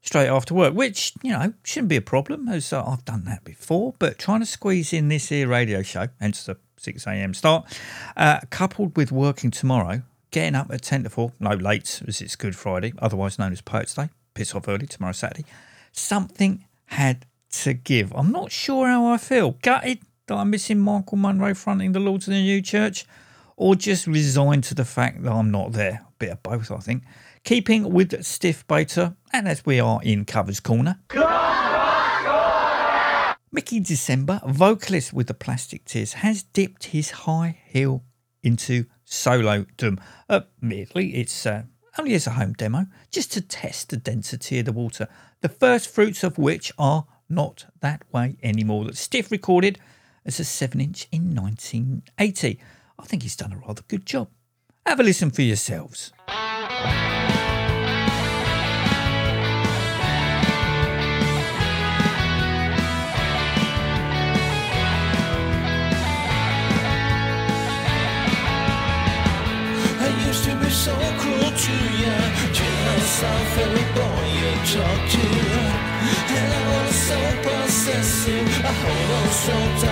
straight 0.00 0.26
after 0.26 0.52
work, 0.52 0.74
which, 0.74 1.12
you 1.22 1.30
know, 1.30 1.54
shouldn't 1.62 1.90
be 1.90 1.96
a 1.96 2.02
problem 2.02 2.48
as 2.48 2.72
I've 2.72 3.04
done 3.04 3.22
that 3.26 3.44
before, 3.44 3.94
but 4.00 4.18
trying 4.18 4.40
to 4.40 4.46
squeeze 4.46 4.92
in 4.92 5.06
this 5.06 5.28
here 5.28 5.46
radio 5.46 5.82
show, 5.82 6.08
hence 6.18 6.44
the 6.44 6.56
6 6.78 7.06
a.m. 7.06 7.34
start, 7.34 7.66
uh, 8.16 8.40
coupled 8.50 8.96
with 8.96 9.12
working 9.12 9.52
tomorrow, 9.52 10.02
getting 10.32 10.56
up 10.56 10.72
at 10.72 10.82
10 10.82 11.04
to 11.04 11.10
4, 11.10 11.34
no 11.38 11.54
late 11.54 12.02
as 12.08 12.20
it's 12.20 12.34
Good 12.34 12.56
Friday, 12.56 12.94
otherwise 12.98 13.38
known 13.38 13.52
as 13.52 13.60
Poets 13.60 13.94
Day, 13.94 14.08
piss 14.34 14.56
off 14.56 14.66
early 14.66 14.88
tomorrow 14.88 15.12
Saturday, 15.12 15.44
something 15.92 16.64
had 16.86 17.26
to 17.62 17.74
give. 17.74 18.12
I'm 18.12 18.32
not 18.32 18.50
sure 18.50 18.88
how 18.88 19.06
I 19.06 19.18
feel. 19.18 19.52
Gutted 19.62 20.00
that 20.32 20.38
I'm 20.38 20.50
missing 20.50 20.80
Michael 20.80 21.18
Monroe 21.18 21.52
fronting 21.52 21.92
the 21.92 22.00
Lords 22.00 22.26
of 22.26 22.32
the 22.32 22.40
New 22.40 22.62
Church, 22.62 23.04
or 23.56 23.74
just 23.74 24.06
resigned 24.06 24.64
to 24.64 24.74
the 24.74 24.86
fact 24.86 25.22
that 25.22 25.30
I'm 25.30 25.50
not 25.50 25.72
there. 25.72 26.06
A 26.08 26.12
bit 26.18 26.30
of 26.30 26.42
both, 26.42 26.70
I 26.70 26.78
think. 26.78 27.02
Keeping 27.44 27.92
with 27.92 28.24
stiff 28.24 28.66
beta, 28.66 29.14
and 29.32 29.46
as 29.46 29.66
we 29.66 29.78
are 29.78 30.00
in 30.02 30.24
Covers 30.24 30.58
Corner. 30.58 30.98
Miqu 33.54 33.86
December, 33.86 34.40
vocalist 34.46 35.12
with 35.12 35.26
the 35.26 35.34
Plastic 35.34 35.84
Tears, 35.84 36.14
has 36.14 36.44
dipped 36.44 36.84
his 36.84 37.10
high 37.10 37.58
heel 37.66 38.02
into 38.42 38.86
solo 39.04 39.66
dom. 39.76 40.00
Admittedly, 40.30 41.16
it's 41.16 41.44
uh, 41.44 41.64
only 41.98 42.14
as 42.14 42.26
a 42.26 42.30
home 42.30 42.54
demo, 42.54 42.86
just 43.10 43.30
to 43.32 43.42
test 43.42 43.90
the 43.90 43.98
density 43.98 44.60
of 44.60 44.64
the 44.64 44.72
water. 44.72 45.08
The 45.42 45.50
first 45.50 45.92
fruits 45.92 46.24
of 46.24 46.38
which 46.38 46.72
are 46.78 47.04
not 47.28 47.66
that 47.80 48.02
way 48.12 48.38
anymore. 48.42 48.86
That 48.86 48.96
Stiff 48.96 49.30
recorded 49.30 49.78
as 50.24 50.40
a 50.40 50.44
7 50.44 50.80
inch 50.80 51.08
in 51.10 51.34
1980. 51.34 52.58
I 52.98 53.04
think 53.04 53.22
he's 53.22 53.36
done 53.36 53.52
a 53.52 53.56
rather 53.56 53.82
good 53.88 54.06
job. 54.06 54.28
Have 54.86 55.00
a 55.00 55.02
listen 55.02 55.30
for 55.30 55.42
yourselves. 55.42 56.12
I 70.04 70.26
used 70.26 70.44
to 70.44 70.54
be 70.56 70.70
so 70.70 70.94
cruel 71.18 71.52
to 71.52 71.72
you, 72.00 72.16
boy 73.94 74.22
you 74.38 74.52
talk 74.74 75.00
to. 75.14 75.26
And 76.34 76.48
I 76.52 76.84
was 76.86 76.96
so 77.08 77.20
possessive, 77.44 78.48
I 78.64 78.72
hold 78.82 79.10
on 79.18 79.28
so 79.44 79.56
tight 79.86 79.91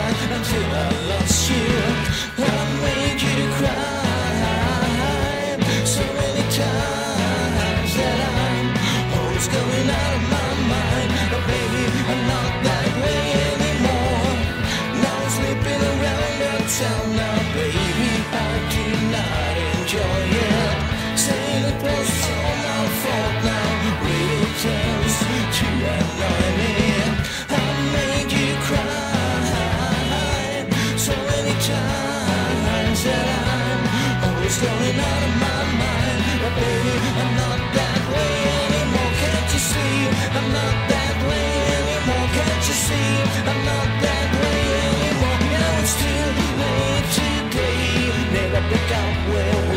Never 48.33 48.63
pick 48.69 48.91
up 48.97 49.29
where 49.29 49.70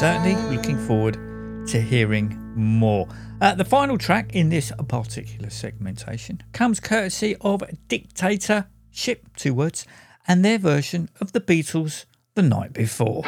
certainly 0.00 0.34
looking 0.56 0.78
forward 0.86 1.12
to 1.66 1.78
hearing 1.78 2.34
more. 2.56 3.06
Uh, 3.42 3.54
the 3.54 3.66
final 3.66 3.98
track 3.98 4.34
in 4.34 4.48
this 4.48 4.72
particular 4.88 5.50
segmentation 5.50 6.42
comes 6.54 6.80
courtesy 6.80 7.36
of 7.42 7.62
Dictator 7.86 8.66
Ship, 8.90 9.28
two 9.36 9.52
words, 9.52 9.86
and 10.26 10.42
their 10.42 10.56
version 10.56 11.10
of 11.20 11.32
the 11.32 11.40
Beatles' 11.40 12.06
The 12.34 12.40
Night 12.40 12.72
Before. 12.72 13.24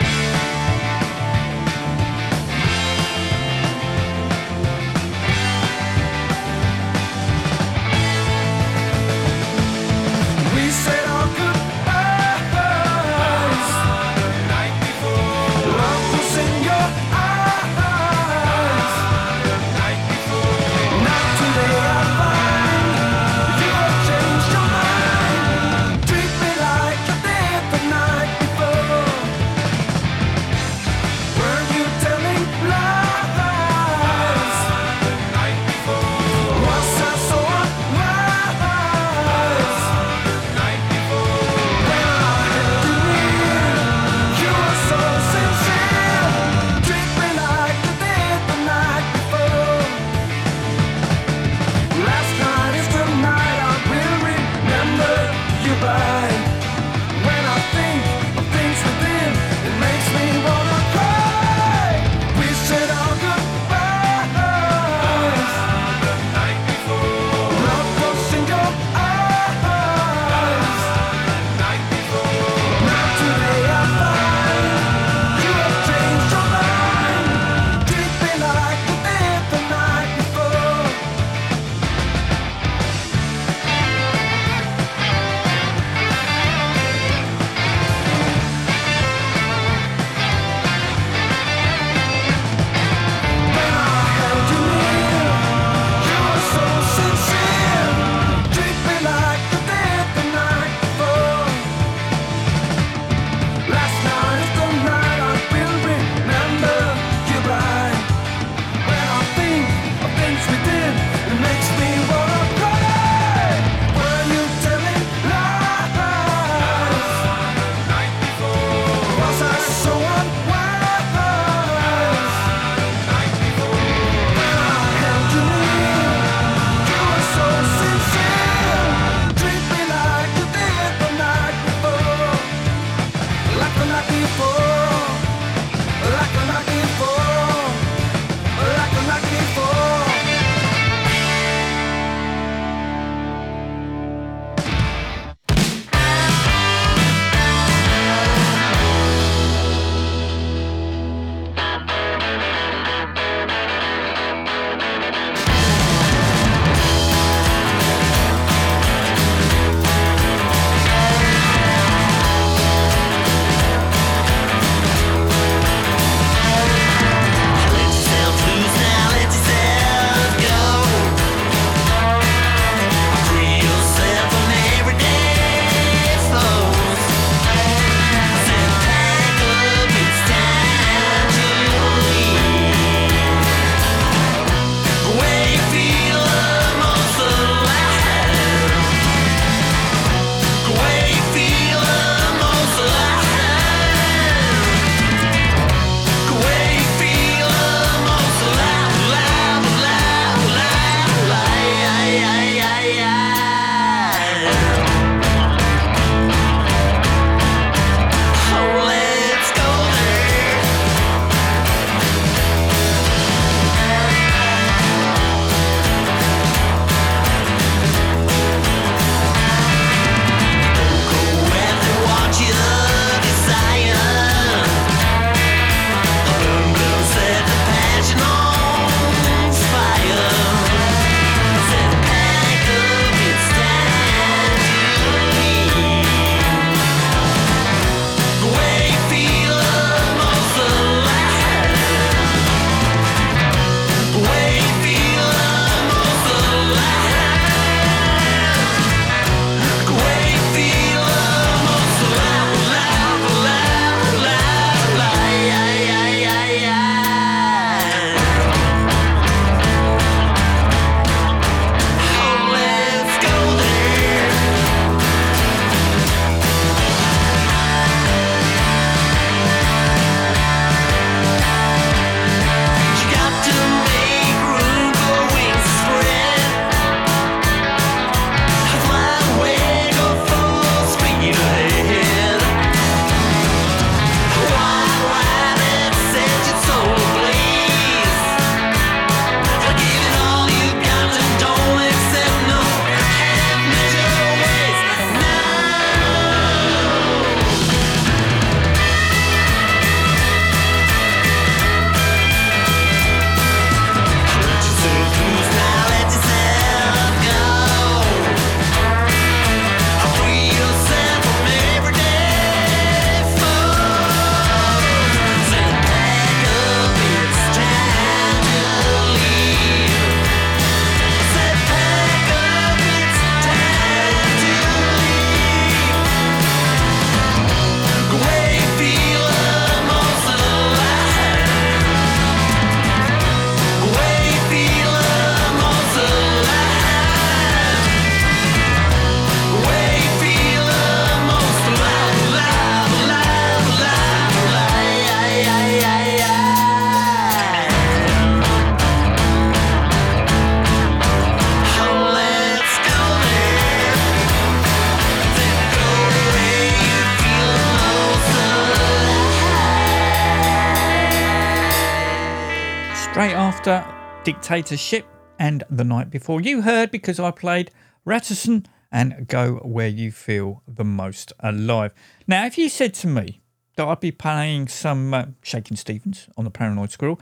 Dictator 364.43 364.77
Ship 364.77 365.07
and 365.39 365.63
The 365.71 365.85
Night 365.85 366.11
Before. 366.11 366.41
You 366.41 366.63
heard 366.63 366.91
because 366.91 367.21
I 367.21 367.31
played 367.31 367.71
Råttanson 368.05 368.67
and 368.91 369.29
Go 369.29 369.61
Where 369.63 369.87
You 369.87 370.11
Feel 370.11 370.65
the 370.67 370.83
Most 370.83 371.33
Alive. 371.39 371.95
Now, 372.27 372.45
if 372.45 372.59
you 372.59 372.69
said 372.69 372.93
to 372.95 373.07
me 373.07 373.41
that 373.77 373.87
I'd 373.87 374.01
be 374.01 374.11
playing 374.11 374.67
some 374.67 375.15
uh, 375.15 375.27
Shakin' 375.45 375.77
Stevens 375.77 376.29
on 376.37 376.43
the 376.43 376.51
Paranoid 376.51 376.91
Squirrel, 376.91 377.21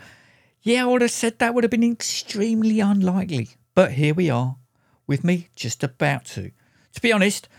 yeah, 0.63 0.83
I 0.83 0.87
would 0.87 1.03
have 1.03 1.11
said 1.11 1.39
that 1.41 1.53
would 1.55 1.63
have 1.63 1.71
been 1.71 1.85
extremely 1.85 2.81
unlikely. 2.81 3.51
But 3.75 3.93
here 3.93 4.15
we 4.15 4.31
are, 4.31 4.57
with 5.07 5.23
me 5.23 5.51
just 5.55 5.85
about 5.85 6.25
to. 6.25 6.53
To 6.95 7.03
be 7.03 7.13
honest, 7.13 7.51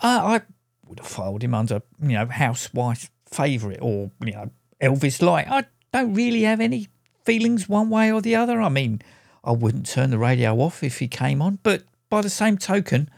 uh, 0.00 0.20
I 0.22 0.42
would 0.86 1.00
have 1.00 1.08
filed 1.08 1.42
him 1.42 1.54
under, 1.54 1.82
you 2.00 2.12
know, 2.12 2.26
housewife 2.26 3.10
favourite 3.26 3.80
or, 3.82 4.12
you 4.24 4.34
know, 4.34 4.52
Elvis 4.80 5.20
Light. 5.20 5.48
I 5.50 5.64
don't 5.92 6.14
really 6.14 6.42
have 6.42 6.60
any 6.60 6.86
feelings 7.24 7.68
one 7.68 7.90
way 7.90 8.12
or 8.12 8.20
the 8.20 8.36
other. 8.36 8.60
I 8.60 8.68
mean, 8.68 9.02
I 9.44 9.52
wouldn't 9.52 9.86
turn 9.86 10.10
the 10.10 10.18
radio 10.18 10.56
off 10.60 10.82
if 10.82 10.98
he 10.98 11.08
came 11.08 11.40
on, 11.40 11.58
but 11.62 11.84
by 12.08 12.20
the 12.20 12.30
same 12.30 12.58
token, 12.58 13.10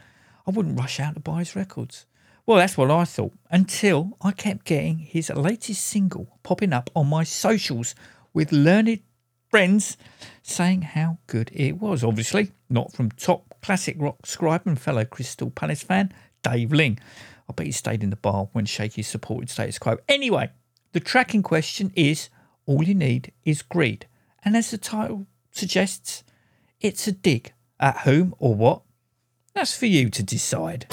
I 0.47 0.51
wouldn't 0.51 0.79
rush 0.79 0.99
out 0.99 1.15
to 1.15 1.19
buy 1.19 1.39
his 1.39 1.55
records. 1.55 2.05
Well, 2.45 2.57
that's 2.57 2.77
what 2.77 2.91
I 2.91 3.05
thought 3.05 3.33
until 3.49 4.17
I 4.21 4.31
kept 4.31 4.65
getting 4.65 4.99
his 4.99 5.29
latest 5.29 5.85
single 5.85 6.27
popping 6.43 6.73
up 6.73 6.89
on 6.93 7.07
my 7.07 7.23
socials 7.23 7.95
with 8.33 8.51
learned 8.51 8.99
friends 9.49 9.97
saying 10.41 10.81
how 10.81 11.19
good 11.27 11.51
it 11.53 11.77
was. 11.77 12.03
Obviously, 12.03 12.51
not 12.69 12.91
from 12.91 13.11
top 13.11 13.55
classic 13.61 13.95
rock 13.99 14.25
scribe 14.25 14.63
and 14.65 14.79
fellow 14.79 15.05
Crystal 15.05 15.49
Palace 15.51 15.83
fan, 15.83 16.11
Dave 16.41 16.73
Ling. 16.73 16.99
I 17.49 17.53
bet 17.53 17.67
he 17.67 17.71
stayed 17.71 18.03
in 18.03 18.09
the 18.09 18.15
bar 18.17 18.49
when 18.51 18.65
Shaky 18.65 19.03
supported 19.03 19.49
status 19.49 19.79
quo. 19.79 19.97
Anyway, 20.09 20.49
the 20.91 20.99
track 20.99 21.33
in 21.33 21.43
question 21.43 21.93
is 21.95 22.29
All 22.65 22.83
You 22.83 22.95
Need 22.95 23.31
Is 23.45 23.61
Greed. 23.61 24.07
And 24.43 24.55
as 24.55 24.71
the 24.71 24.77
title 24.77 25.27
suggests, 25.51 26.23
it's 26.81 27.07
a 27.07 27.11
dig 27.11 27.53
at 27.79 27.99
whom 28.01 28.35
or 28.39 28.55
what? 28.55 28.81
That's 29.53 29.77
for 29.77 29.85
you 29.85 30.09
to 30.09 30.23
decide. 30.23 30.87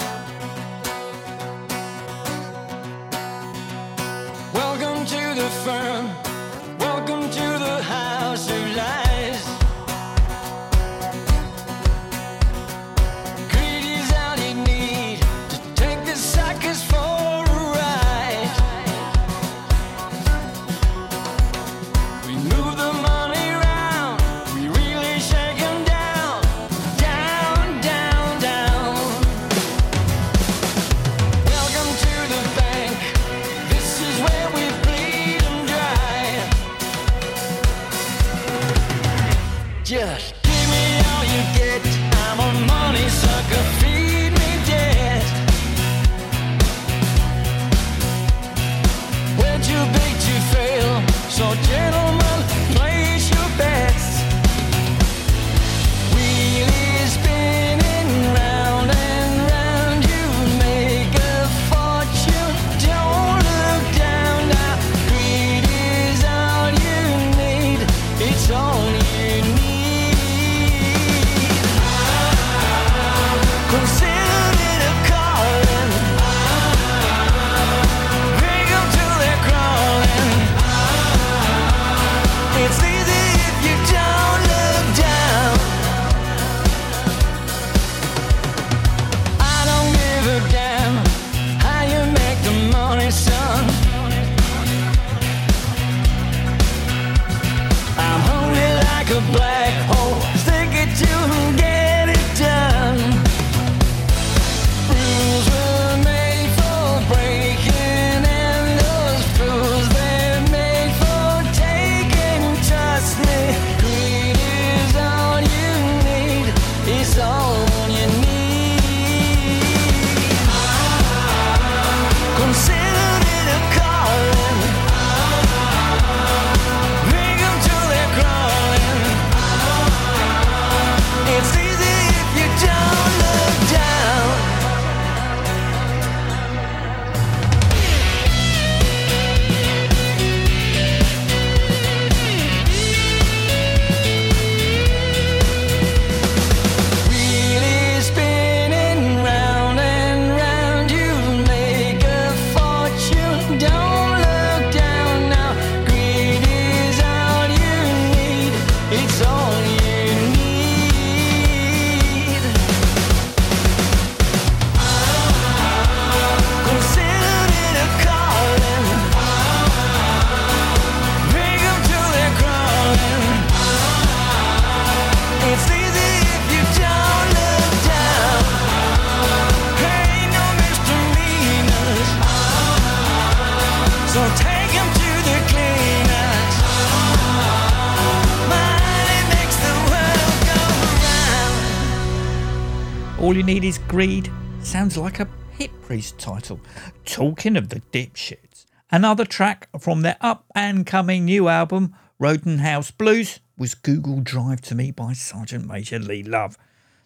All 193.21 193.37
You 193.37 193.43
Need 193.43 193.63
Is 193.63 193.77
Greed 193.77 194.31
sounds 194.63 194.97
like 194.97 195.19
a 195.19 195.27
Hip 195.51 195.69
Priest 195.83 196.17
title. 196.17 196.59
Talking 197.05 197.55
of 197.55 197.69
the 197.69 197.81
dipshits, 197.91 198.65
another 198.91 199.25
track 199.25 199.67
from 199.79 200.01
their 200.01 200.17
up 200.21 200.45
and 200.55 200.87
coming 200.87 201.25
new 201.25 201.47
album, 201.47 201.93
Roden 202.17 202.57
House 202.57 202.89
Blues, 202.89 203.39
was 203.59 203.75
Google 203.75 204.21
Drive 204.21 204.61
to 204.61 204.73
Me 204.73 204.89
by 204.89 205.13
Sergeant 205.13 205.67
Major 205.67 205.99
Lee 205.99 206.23
Love. 206.23 206.57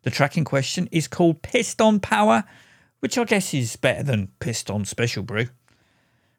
The 0.04 0.10
track 0.10 0.38
in 0.38 0.46
question 0.46 0.88
is 0.90 1.10
called 1.10 1.42
Pissed 1.42 1.82
on 1.82 2.00
Power, 2.00 2.46
which 3.02 3.18
I 3.18 3.26
guess 3.26 3.54
is 3.54 3.76
better 3.76 4.02
than 4.02 4.32
Pissed 4.40 4.72
on 4.72 4.86
Special 4.86 5.22
Brew. 5.22 5.48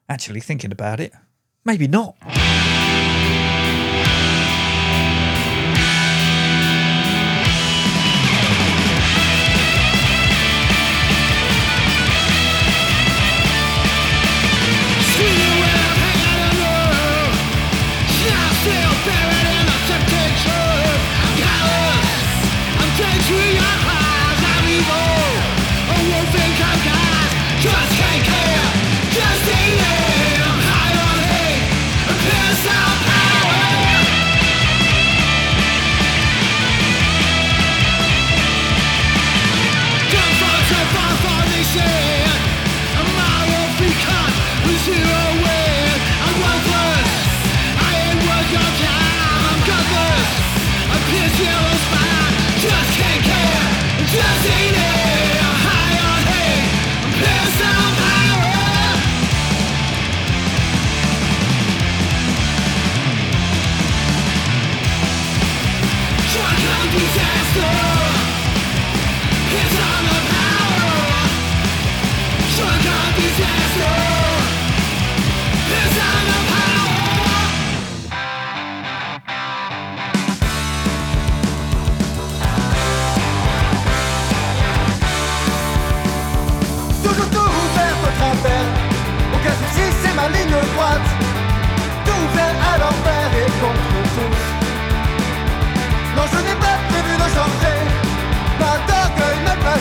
Actually, 0.09 0.39
thinking 0.39 0.71
about 0.71 0.99
it, 0.99 1.13
maybe 1.63 1.87
not. 1.87 2.15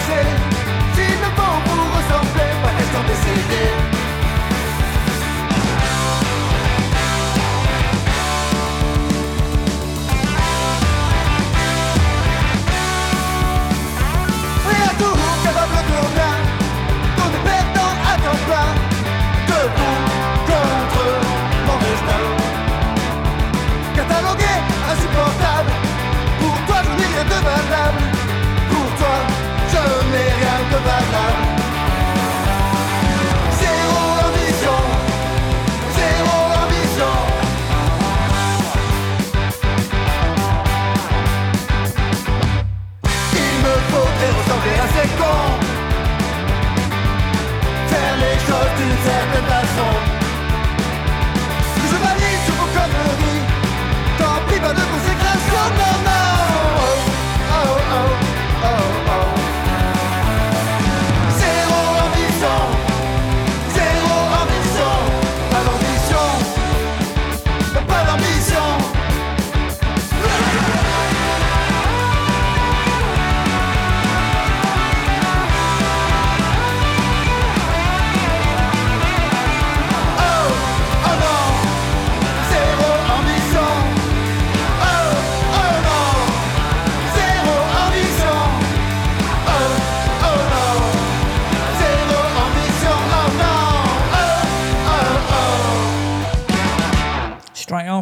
say. 0.06 0.55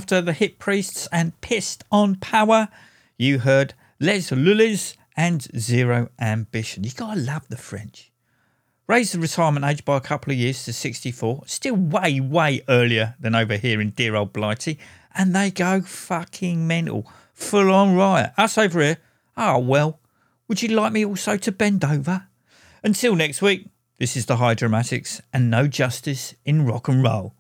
after 0.04 0.20
the 0.20 0.34
Hip 0.34 0.58
Priests 0.58 1.08
and 1.10 1.40
Pissed 1.40 1.82
on 1.90 2.16
Power, 2.16 2.68
you 3.16 3.38
heard 3.38 3.72
Les 3.98 4.30
Lullies 4.30 4.98
and 5.16 5.40
Zero 5.58 6.10
Ambition. 6.20 6.84
You 6.84 6.90
gotta 6.94 7.18
love 7.18 7.48
the 7.48 7.56
French. 7.56 8.12
Raised 8.86 9.14
the 9.14 9.18
retirement 9.18 9.64
age 9.64 9.82
by 9.82 9.96
a 9.96 10.02
couple 10.02 10.30
of 10.30 10.38
years 10.38 10.62
to 10.66 10.74
64, 10.74 11.44
still 11.46 11.76
way, 11.76 12.20
way 12.20 12.60
earlier 12.68 13.14
than 13.18 13.34
over 13.34 13.56
here 13.56 13.80
in 13.80 13.92
dear 13.92 14.14
old 14.14 14.34
Blighty, 14.34 14.78
and 15.14 15.34
they 15.34 15.50
go 15.50 15.80
fucking 15.80 16.66
mental. 16.66 17.10
Full 17.32 17.72
on 17.72 17.96
riot. 17.96 18.32
Us 18.36 18.58
over 18.58 18.82
here, 18.82 18.98
ah 19.38 19.54
oh, 19.54 19.60
well, 19.60 20.00
would 20.48 20.60
you 20.60 20.68
like 20.68 20.92
me 20.92 21.06
also 21.06 21.38
to 21.38 21.50
bend 21.50 21.82
over? 21.82 22.26
Until 22.82 23.16
next 23.16 23.40
week, 23.40 23.68
this 23.98 24.18
is 24.18 24.26
the 24.26 24.36
High 24.36 24.52
Dramatics 24.52 25.22
and 25.32 25.50
no 25.50 25.66
justice 25.66 26.34
in 26.44 26.66
rock 26.66 26.88
and 26.88 27.02
roll. 27.02 27.34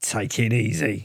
Take 0.00 0.40
it 0.40 0.52
easy. 0.52 1.04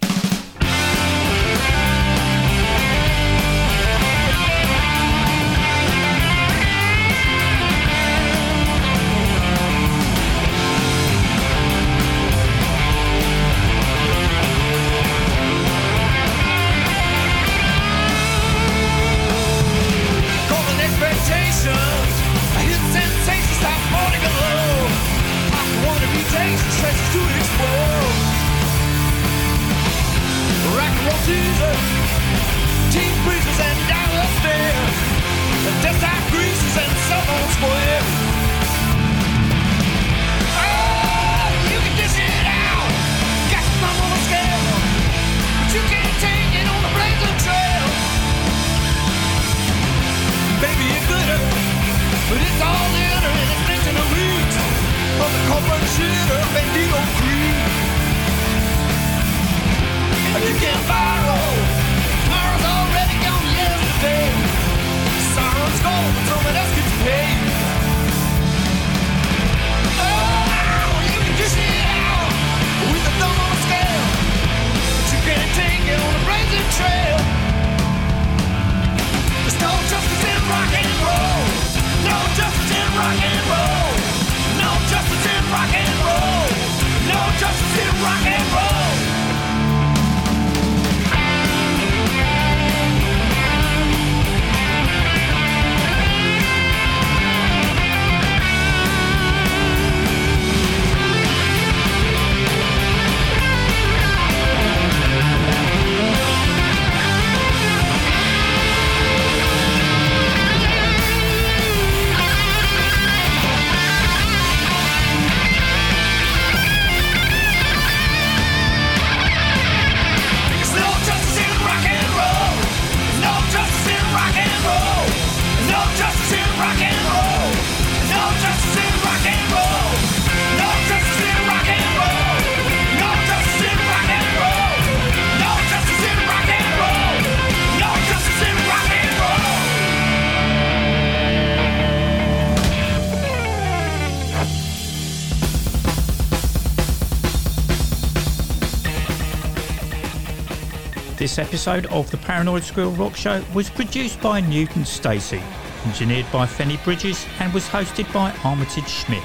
This 151.34 151.48
episode 151.48 151.88
of 151.88 152.12
the 152.12 152.18
Paranoid 152.18 152.62
Squirrel 152.62 152.92
Rock 152.92 153.16
Show 153.16 153.44
was 153.56 153.68
produced 153.68 154.22
by 154.22 154.40
Newton 154.40 154.86
Stacey, 154.86 155.42
engineered 155.84 156.28
by 156.32 156.46
Fenny 156.46 156.78
Bridges, 156.84 157.26
and 157.40 157.52
was 157.52 157.68
hosted 157.68 158.14
by 158.14 158.32
Armitage 158.44 158.88
Schmidt, 158.88 159.24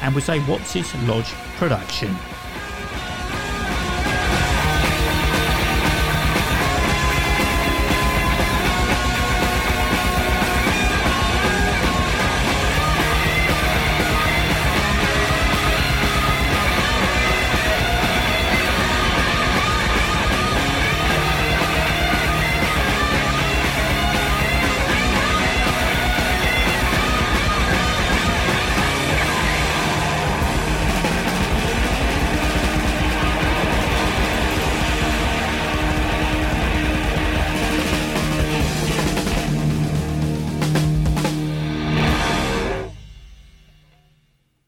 and 0.00 0.14
was 0.14 0.28
a 0.28 0.38
What's 0.42 0.74
His 0.74 0.94
Lodge 1.08 1.32
production. 1.56 2.14